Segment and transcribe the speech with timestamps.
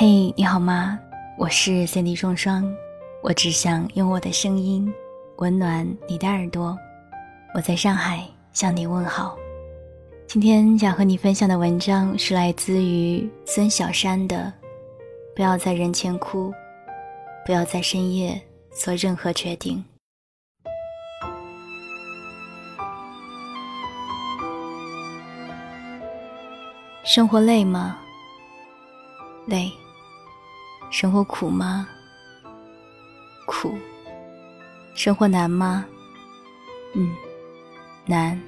[0.00, 0.98] 嘿，你好吗？
[1.36, 2.64] 我是 Cindy 双双，
[3.22, 4.90] 我只想用我的声音
[5.36, 6.74] 温暖你的耳朵。
[7.54, 9.36] 我在上海向你问好。
[10.26, 14.36] 今天想和你分享的文章是来自于孙小山的
[15.36, 16.50] 《不要在人前哭，
[17.44, 19.84] 不要在深夜做任何决定》。
[27.04, 27.98] 生活累吗？
[29.46, 29.70] 累。
[30.90, 31.88] 生活苦吗？
[33.46, 33.78] 苦。
[34.92, 35.86] 生活难吗？
[36.94, 37.14] 嗯，
[38.04, 38.38] 难。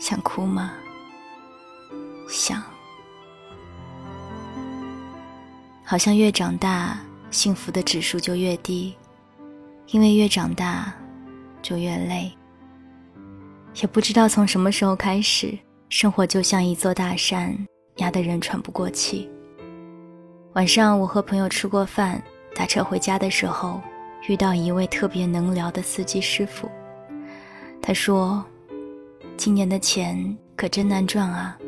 [0.00, 0.72] 想哭吗？
[2.28, 2.60] 想。
[5.84, 6.98] 好像越长大，
[7.30, 8.96] 幸福的指数就越低，
[9.88, 10.92] 因为越长大，
[11.62, 12.36] 就越累。
[13.80, 15.56] 也不知道从什么时候开始，
[15.88, 17.56] 生活就像一座大山，
[17.98, 19.30] 压得人喘不过气。
[20.54, 22.22] 晚上，我和朋友吃过饭，
[22.54, 23.80] 打车回家的时候，
[24.28, 26.70] 遇到一位特别能聊的司机师傅。
[27.82, 28.44] 他说
[29.36, 31.58] ：“今年的钱可真难赚啊。”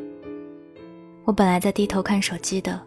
[1.25, 2.81] 我本来在低头看手机的，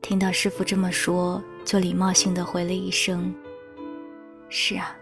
[0.00, 3.30] 听到师傅这么说，就礼貌性的回了一声
[4.48, 4.96] ：“是啊。”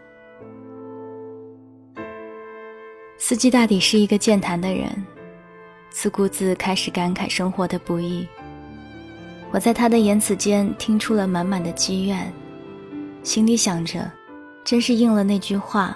[3.16, 4.90] 司机大抵是一个健谈的人，
[5.90, 8.26] 自顾自开始感慨生活的不易。
[9.52, 12.32] 我在他的言辞间听出了满满的积怨，
[13.22, 14.10] 心里想着，
[14.64, 15.94] 真是应了那句话：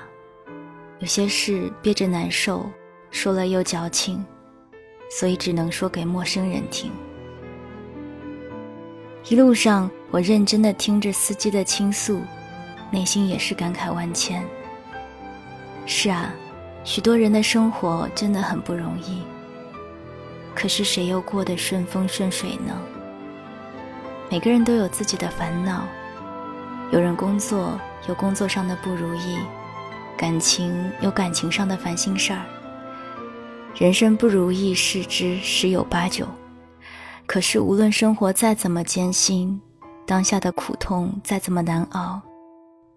[0.99, 2.69] 有些事憋着难受，
[3.11, 4.23] 说了又矫情，
[5.11, 6.93] 所以只能说给陌生人听。
[9.31, 12.21] 一路上，我认真的听着司机的倾诉，
[12.91, 14.45] 内心也是感慨万千。
[15.87, 16.31] 是啊，
[16.85, 19.23] 许多人的生活真的很不容易，
[20.55, 22.79] 可是谁又过得顺风顺水呢？
[24.29, 25.85] 每个人都有自己的烦恼，
[26.91, 29.39] 有人工作有工作上的不如意，
[30.17, 32.43] 感情有感情上的烦心事儿。
[33.77, 36.27] 人生不如意事之十有八九，
[37.25, 39.61] 可是无论生活再怎么艰辛，
[40.05, 42.21] 当下的苦痛再怎么难熬，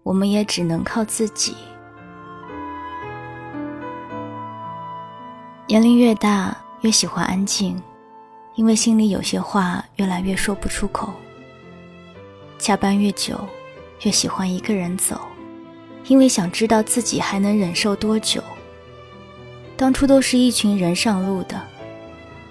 [0.02, 1.54] 我们也只能靠自己。
[5.68, 7.80] 年龄越大，越喜欢安静。
[8.60, 11.10] 因为心里有些话越来越说不出口。
[12.58, 13.40] 加班越久，
[14.02, 15.18] 越喜欢一个人走，
[16.08, 18.42] 因为想知道自己还能忍受多久。
[19.78, 21.58] 当初都是一群人上路的，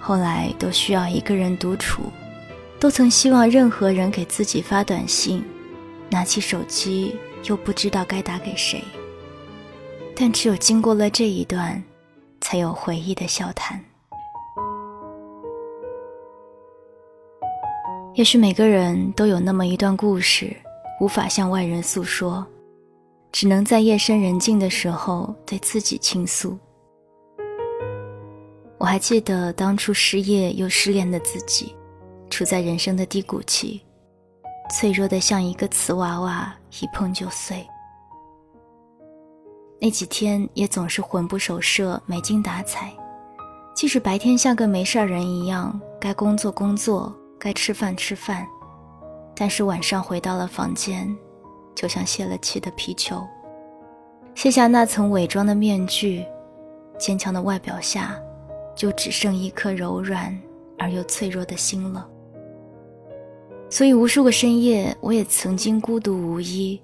[0.00, 2.10] 后来都需要一个人独处，
[2.80, 5.44] 都曾希望任何人给自己发短信，
[6.10, 8.82] 拿起手机又不知道该打给谁。
[10.16, 11.80] 但只有经过了这一段，
[12.40, 13.80] 才有回忆的笑谈。
[18.20, 20.54] 也许每个人都有那么一段故事，
[21.00, 22.46] 无法向外人诉说，
[23.32, 26.58] 只能在夜深人静的时候对自己倾诉。
[28.76, 31.74] 我还记得当初失业又失恋的自己，
[32.28, 33.80] 处在人生的低谷期，
[34.70, 37.66] 脆弱的像一个瓷娃娃，一碰就碎。
[39.80, 42.92] 那几天也总是魂不守舍，没精打采，
[43.74, 47.10] 即使白天像个没事人一样，该工作工作。
[47.40, 48.46] 该吃饭吃饭，
[49.34, 51.08] 但是晚上回到了房间，
[51.74, 53.26] 就像泄了气的皮球，
[54.34, 56.22] 卸下那层伪装的面具，
[56.98, 58.14] 坚强的外表下，
[58.76, 60.38] 就只剩一颗柔软
[60.78, 62.06] 而又脆弱的心了。
[63.70, 66.78] 所以无数个深夜，我也曾经孤独无依，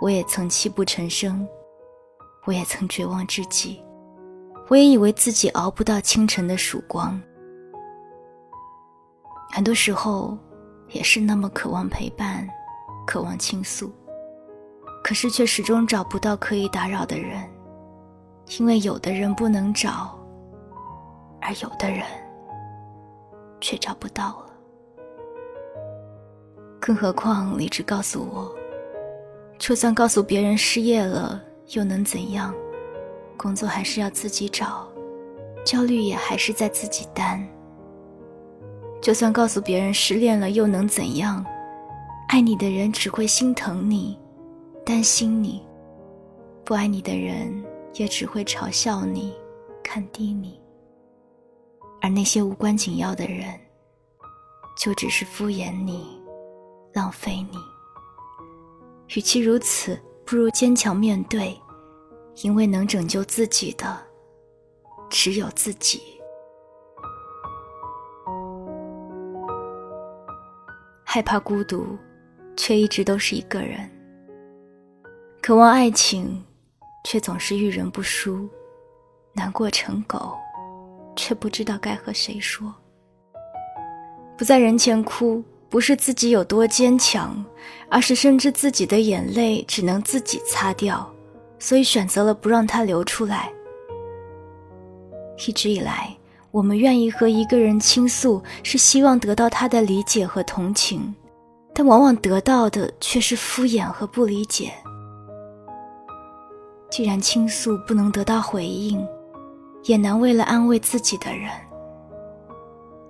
[0.00, 1.46] 我也曾泣不成声，
[2.46, 3.80] 我也曾绝望至极，
[4.66, 7.22] 我也以为自己熬不到清晨的曙光。
[9.52, 10.38] 很多时候，
[10.88, 12.48] 也是那么渴望陪伴，
[13.06, 13.92] 渴望倾诉，
[15.02, 17.42] 可是却始终找不到可以打扰的人，
[18.58, 20.16] 因为有的人不能找，
[21.40, 22.02] 而有的人
[23.60, 24.46] 却找不到了。
[26.80, 28.54] 更何况理智告诉我，
[29.58, 31.42] 就算告诉别人失业了，
[31.72, 32.54] 又能怎样？
[33.36, 34.88] 工作还是要自己找，
[35.64, 37.46] 焦虑也还是在自己担。
[39.00, 41.44] 就算告诉别人失恋了，又能怎样？
[42.28, 44.18] 爱你的人只会心疼你，
[44.84, 45.60] 担心你；
[46.64, 47.64] 不爱你的人
[47.94, 49.34] 也只会嘲笑你，
[49.82, 50.60] 看低你。
[52.02, 53.58] 而那些无关紧要的人，
[54.76, 56.20] 就只是敷衍你，
[56.92, 57.58] 浪费你。
[59.16, 61.58] 与其如此，不如坚强面对，
[62.42, 63.98] 因为能拯救自己的，
[65.08, 66.19] 只有自己。
[71.12, 71.98] 害怕孤独，
[72.56, 73.90] 却一直都是一个人。
[75.42, 76.40] 渴望爱情，
[77.04, 78.48] 却总是遇人不淑；
[79.32, 80.38] 难过成狗，
[81.16, 82.72] 却不知道该和谁说。
[84.38, 87.44] 不在人前哭，不是自己有多坚强，
[87.90, 91.12] 而是深知自己的眼泪只能自己擦掉，
[91.58, 93.52] 所以选择了不让它流出来。
[95.44, 96.16] 一直以来。
[96.50, 101.14] 我们愿意和一个人倾诉，是希望得到他的理解和同情，
[101.72, 104.72] 但往往得到的却是敷衍和不理解。
[106.90, 109.06] 既然倾诉不能得到回应，
[109.84, 111.48] 也难为了安慰自己的人，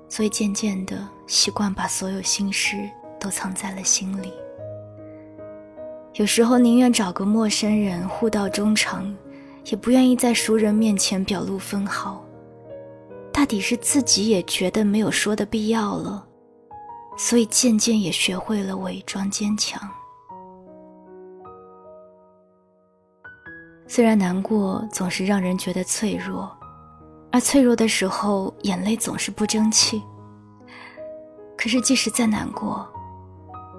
[0.06, 2.76] 所以渐渐的习惯把所有心事
[3.18, 4.30] 都藏在了心里。
[6.14, 9.16] 有时候宁愿找个陌生人互道衷肠，
[9.64, 12.22] 也不愿意在熟人面前表露分毫。
[13.40, 16.28] 大抵是自己也觉得没有说的必要了，
[17.16, 19.80] 所以渐渐也学会了伪装坚强。
[23.88, 26.54] 虽然难过总是让人觉得脆弱，
[27.32, 30.02] 而脆弱的时候眼泪总是不争气。
[31.56, 32.86] 可是即使再难过，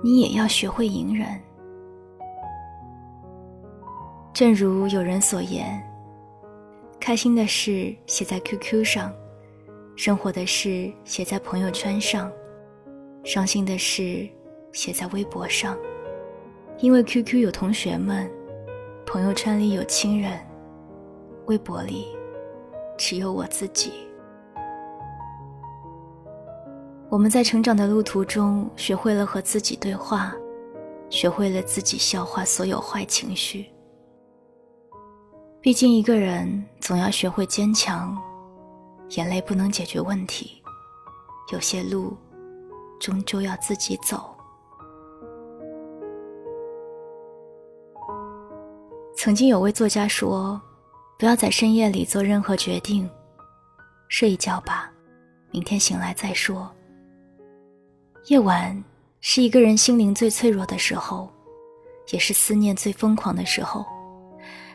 [0.04, 1.40] 你也要学会隐忍。
[4.34, 5.80] 正如有人所言，
[7.00, 9.14] 开心的事写在 QQ 上。
[9.96, 12.32] 生活的事写在朋友圈上，
[13.24, 14.28] 伤心的事
[14.72, 15.78] 写在微博上，
[16.80, 18.30] 因为 QQ 有同学们，
[19.06, 20.40] 朋友圈里有亲人，
[21.46, 22.08] 微博里
[22.98, 23.92] 只有我自己。
[27.10, 30.34] 我们在成长的路途中，学会了和自己对话，
[31.10, 33.66] 学会了自己消化所有坏情绪。
[35.60, 38.18] 毕竟一个人总要学会坚强。
[39.18, 40.62] 眼泪不能解决问题，
[41.52, 42.16] 有些路
[42.98, 44.34] 终究要自己走。
[49.14, 50.60] 曾经有位作家说
[51.20, 53.10] ：“不要在深夜里做任何决定，
[54.08, 54.90] 睡一觉吧，
[55.52, 56.72] 明天醒来再说。”
[58.28, 58.82] 夜晚
[59.20, 61.30] 是一个人心灵最脆弱的时候，
[62.12, 63.86] 也是思念最疯狂的时候，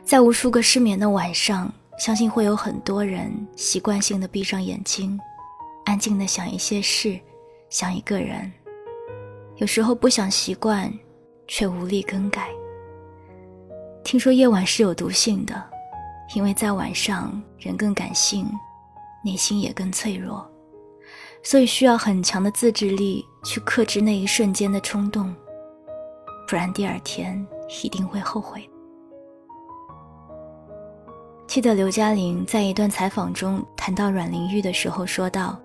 [0.05, 1.73] 在无数个失眠的晚上。
[1.99, 5.19] 相信会有很多人习惯性的闭上眼睛，
[5.87, 7.19] 安静的想一些事，
[7.71, 8.53] 想一个人。
[9.57, 10.93] 有时候不想习惯，
[11.49, 12.51] 却无力更改。
[14.05, 15.71] 听说夜晚是有毒性的，
[16.35, 18.47] 因为在晚上人更感性，
[19.25, 20.47] 内心也更脆弱，
[21.43, 25.35] 所以需要很强的自制力去克制那一瞬间的冲动，
[26.47, 27.45] 不然第二天
[27.83, 28.69] 一定会后悔。
[31.47, 35.59] 记得刘嘉玲在一段采访中谈到阮玲玉的时候说道：“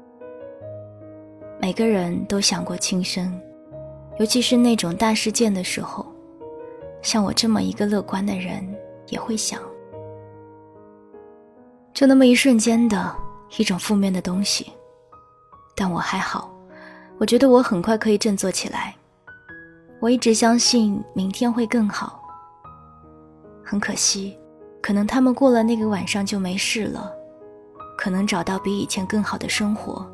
[1.60, 3.38] 每个人都想过轻生，
[4.20, 6.06] 尤其是那种大事件的时候，
[7.02, 8.64] 像我这么一个乐观的人
[9.08, 9.60] 也会想，
[11.94, 13.14] 就那么一瞬间的
[13.58, 14.72] 一种负面的东西。
[15.76, 16.54] 但我还好，
[17.18, 18.96] 我觉得我很快可以振作起来。
[20.00, 22.22] 我一直相信明天会更好。
[23.64, 24.38] 很可惜。”
[24.82, 27.12] 可能他们过了那个晚上就没事了，
[27.98, 30.06] 可能找到比以前更好的生活，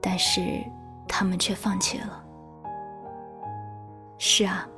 [0.00, 0.40] 但是
[1.06, 2.24] 他们却放弃了。
[4.18, 4.68] 是啊，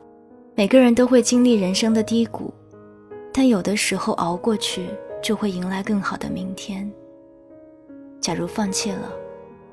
[0.55, 2.53] 每个人都会经历人生的低谷，
[3.33, 4.89] 但有的时候熬过去
[5.23, 6.91] 就会迎来更好的明天。
[8.21, 9.11] 假如放弃了，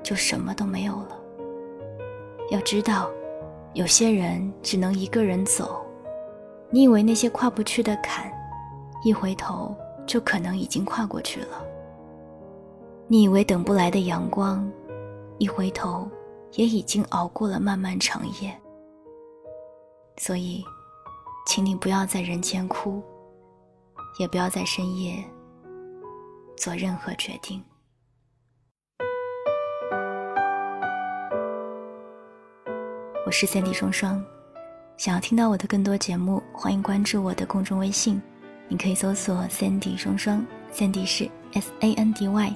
[0.02, 1.18] 就什么都没有了。
[2.50, 3.10] 要知道，
[3.74, 5.86] 有些人只能一个人走。
[6.74, 8.32] 你以为那些跨不去的坎，
[9.04, 9.76] 一回头
[10.08, 11.62] 就可能已经跨过去了。
[13.08, 14.72] 你以为等不来的阳光，
[15.38, 16.10] 一回头
[16.54, 18.58] 也已经熬过了漫漫长夜。
[20.16, 20.64] 所以，
[21.46, 23.04] 请你不要在人前哭，
[24.18, 25.22] 也不要在深夜
[26.56, 27.62] 做任何决定。
[33.26, 34.24] 我是三弟双双。
[34.98, 38.22] 想要听到我的更多节目，欢迎关注我的公众微信，
[38.68, 42.56] 你可以搜索 “Sandy 双双 ”，Sandy 是 S A N D Y，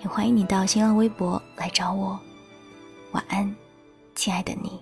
[0.00, 2.18] 也欢迎你到新浪微博来找我。
[3.12, 3.54] 晚安，
[4.14, 4.80] 亲爱的你。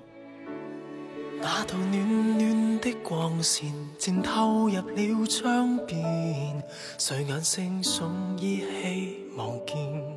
[1.43, 6.63] 那道暖暖的光线渐透入了窗边，
[6.97, 10.17] 睡眼惺忪依稀望见，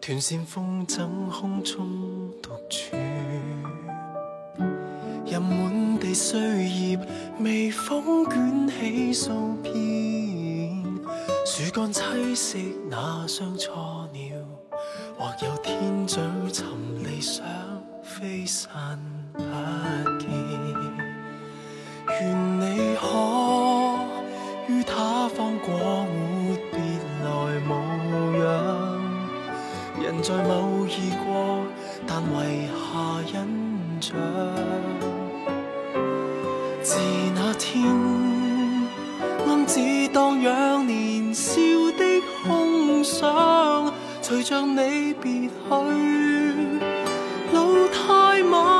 [0.00, 2.96] 断线风筝空中独处。
[6.14, 6.98] 满地碎叶，
[7.40, 9.72] 微风卷起数片，
[11.44, 14.36] 树干栖息那双错鸟，
[15.18, 16.20] 或有天早
[16.52, 16.64] 寻
[17.02, 17.44] 理想。
[18.04, 18.96] 飞散
[19.32, 19.40] 不
[20.20, 20.30] 见。
[22.20, 23.02] 愿你可
[24.68, 26.06] 于他方过活
[26.70, 26.78] 别
[27.24, 27.26] 来
[27.66, 27.70] 无
[28.38, 29.02] 恙。
[30.00, 31.66] 人在某已过，
[32.06, 34.14] 但遗下印象。
[37.58, 37.84] 天，
[39.46, 41.52] 暗自荡漾年少
[41.98, 45.50] 的空想，随着你别去，
[47.52, 48.73] 路太晚